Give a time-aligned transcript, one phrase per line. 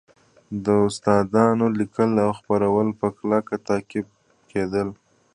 [0.65, 0.65] د
[1.05, 4.07] داستانونو لیکل او خپرول په کلکه تعقیب
[4.51, 4.87] کېدل